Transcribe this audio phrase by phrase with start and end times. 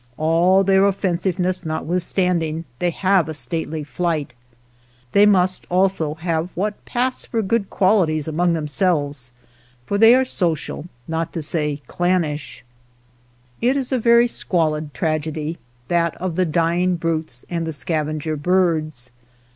[0.17, 4.33] All their offensiveness notwithstanding, they have a stately flight.
[5.11, 9.31] They must also have what pass for good qualities among them selves,
[9.85, 12.63] for they are social, not to say clan nish.
[13.59, 17.67] 48 THE SCAVENGERS It is a very squalid tragedy,— that of the dying brutes and
[17.67, 19.11] the scavenger birds.